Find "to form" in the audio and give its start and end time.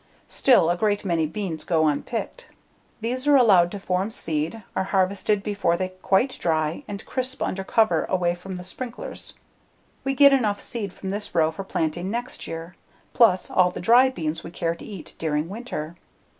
3.69-4.09